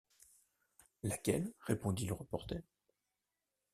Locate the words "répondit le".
1.59-2.15